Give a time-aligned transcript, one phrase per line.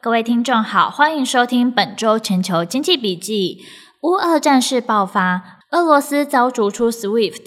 [0.00, 3.64] 各位听众好，欢迎收听本周全球经济笔记。
[4.02, 7.42] 乌俄战事爆发，俄罗斯遭逐出 SWIFT，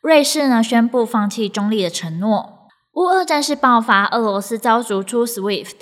[0.00, 2.68] 瑞士呢宣布放弃中立的承诺。
[2.94, 5.72] 乌俄战事爆发，俄罗斯遭逐出 SWIFT。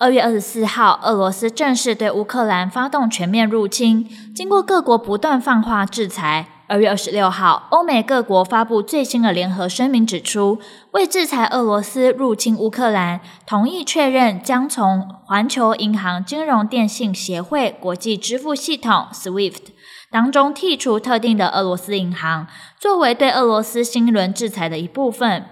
[0.00, 6.59] 二月二十四号，俄罗斯正式对乌克兰发动全面入侵，经过各国不断放话制裁。
[6.70, 10.60] 二月二十六号，欧美各国发布最新的联合声明，指出
[10.92, 19.72] 为制裁俄罗斯入侵乌克兰，同意确认将从环球银行金融电信协会国际支付系统 SWIFT
[20.12, 22.46] 当中剔除特定的俄罗斯银行，
[22.78, 25.46] 作为对俄罗斯新一轮制裁的一部分。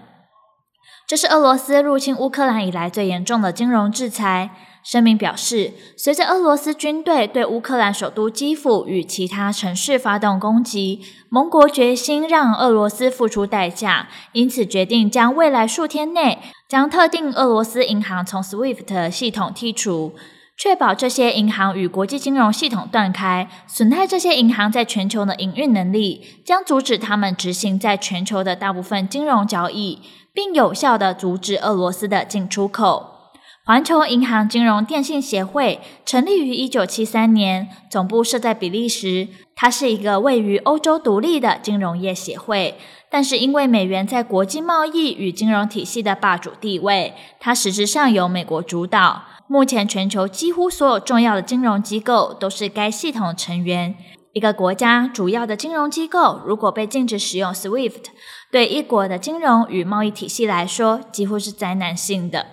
[1.09, 4.51] 这是俄罗斯入侵乌克兰以来最严重的金融制裁。
[4.83, 20.15] 声明表示，随着俄罗斯军队对乌克兰首都基辅与其他城市发动攻击，盟国决心让俄罗斯付出代价，因此决定将未来数天内将特定俄罗斯银行从 SWIFT 系统剔除，
[20.57, 30.01] 确保这些银行与国际金融系统断开，损害这些银行在全球的营运能力，将阻止他们执行在全球的大部分金融交易，
[30.33, 33.18] 并有效地阻止俄罗斯的进出口。
[33.69, 39.29] 环球银行金融电信协会成立于一九七三年，总部设在比利时。
[39.55, 42.79] 它是一个位于欧洲独立的金融业协会，
[43.11, 49.25] 但是因为美元在国际贸易与金融体系的霸主地位，它实质上由美国主导。
[49.47, 53.95] 目前，全球几乎所有重要的金融机构都是该系统成员。
[54.33, 58.05] 一个国家主要的金融机构如果被禁止使用 SWIFT，
[58.51, 62.47] 对一国的金融与贸易体系来说，几乎是灾难性的。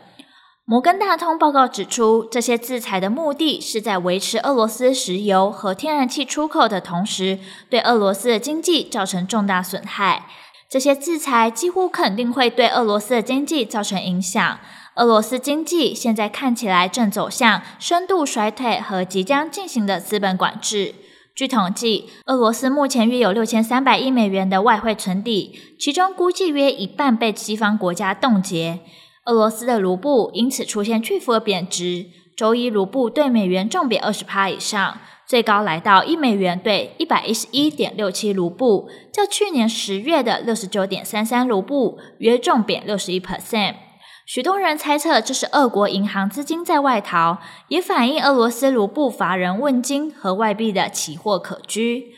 [0.68, 7.38] 摩根大通报告指出，这些制裁的目的是在维持俄罗斯石油和天然气出口的同时，
[7.70, 10.26] 对俄罗斯的经济造成重大损害。
[10.68, 14.60] 这些制裁几乎肯定会对俄罗斯的经济造成影响。
[14.96, 20.96] 俄罗斯经济现在看起来正走向深度衰退和即将进行的资本管制。
[21.36, 28.80] 据统计，俄罗斯目前约有六千三百亿美元的外汇存底，其中估计约一半被西方国家冻结。
[29.26, 32.06] 俄罗斯的卢布因此出现巨幅的贬值，
[32.38, 43.74] 周一卢布对美元重贬二十趴以上，最高来到一美元兑一百一十一点六七卢布，较去年十月的六十九点三三卢布约重贬六十一 percent。
[44.28, 52.14] 许多人猜测这是俄国银行资金在外逃，也反映俄罗斯卢布乏人问津和外币的奇货可居。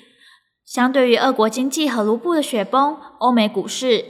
[0.66, 4.04] 相对于俄国经济和卢布的雪崩，欧美股市。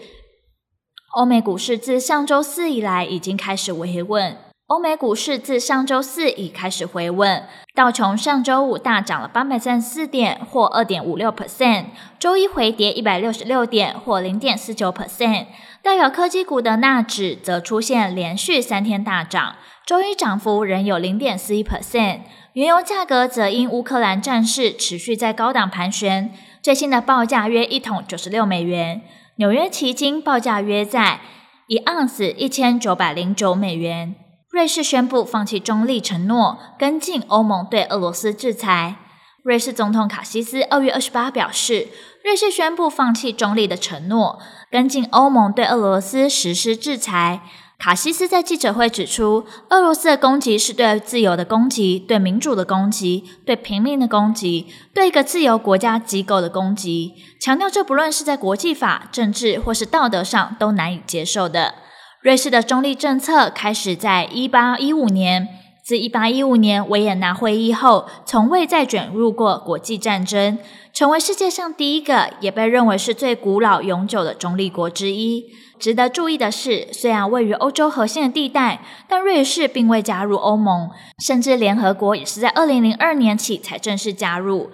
[1.11, 4.37] 欧美股市自上周四以来已经开始回稳。
[4.67, 7.45] 欧美股市自上周四已开始回稳。
[7.73, 11.85] 道琼上周五大涨了八百三十四点，或二点五六 percent；
[12.19, 15.45] 周一回跌一百六十六点，或零点四九 percent。
[15.81, 22.19] 代表科技股的纳指则出现连续三天大涨，周一涨幅仍有零点四一 percent。
[22.51, 29.01] 原油价格则因乌克兰战事持续在高档盘旋，最新的报价约一桶九十六美元。
[29.39, 31.21] 纽约期金报价约在
[31.67, 34.15] 一盎司一千九百零九美元。
[34.49, 38.95] 瑞士宣布放弃中立承诺，跟进欧盟对俄罗斯制裁。
[39.43, 41.89] 瑞士总统卡西斯二月二十八表示，
[42.23, 44.39] 瑞士宣布放弃中立的承诺，
[44.71, 47.41] 跟进欧盟对俄罗斯实施制裁。
[47.79, 57.13] 卡西斯在记者会指出，俄罗斯的攻击是对自由的攻击，对民主的攻击，对平民的攻击，对一个自由国家机构的攻击。
[57.39, 61.75] 强调这不论是在国际法、政治或是道德上都难以接受的。
[62.21, 65.47] 瑞士的中立政策开始在一八一五年，
[65.87, 70.57] 自一八一五年维也纳会议后，从未再卷入过国际战争，
[70.91, 75.45] 成为世界上第一个，也被认为是最古老永久的中立国之一。
[75.79, 80.89] 值得注意的是，虽然位于欧洲核心的地带，但瑞士并未加入欧盟，
[81.25, 84.69] 甚至联合国也是在二零零二年起才正式加入。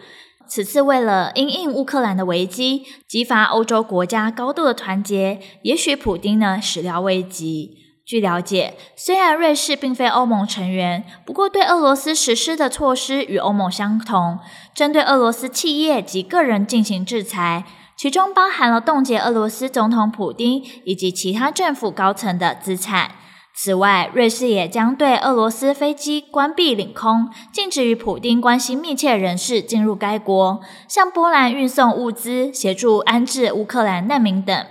[0.48, 7.83] 此次为了因应乌克兰的危机，激发欧洲国家高度的团结，也许普丁呢始料未及。
[8.06, 14.40] 据了解，虽然瑞士并非欧盟成员，不过对俄罗斯实施的措施与欧盟相同，
[14.76, 17.64] 针对俄罗斯企业及个人进行制裁。
[17.96, 23.12] 其中包含了冻结俄罗斯总统普丁以及其他政府高层的资产。
[23.56, 34.66] 此外，瑞士也将对俄罗斯飞机关闭领空，禁止与普丁关系密切人士进入该国，向波兰运送物资，协助安置乌克兰难民等。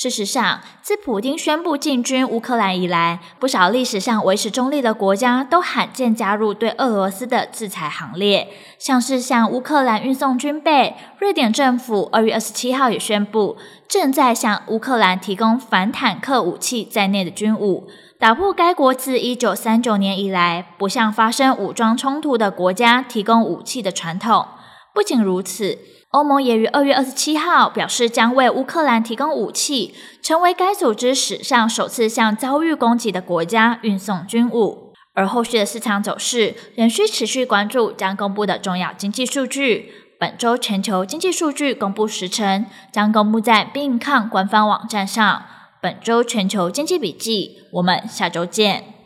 [0.00, 8.46] 事实上，自普京宣布进军乌克兰以来，不少历史上维持中立的国家都罕见加入对俄罗斯的制裁行列，
[8.78, 13.56] 像是向乌克兰运送军备，瑞典政府二月二十七号也宣布，
[13.88, 17.88] 正在向乌克兰提供反坦克武器在内的军武，
[18.20, 24.46] 打破该国自一九三九年以来不向发生武装冲突的国家提供武器的传统。
[24.94, 25.78] 不仅如此，
[26.10, 34.92] 欧盟也于二月二十七号表示将为乌克兰提供武器，成为该组织史上首次向遭遇攻击的国家运送军武。
[35.14, 39.92] 而后续的市场走势仍需持续关注将公布的重要经济数据。
[40.20, 45.44] 本周全球经济数据公布时程将公布在 BING 看官方网站上。
[45.80, 48.97] 本周全球经济笔记，我们下周见。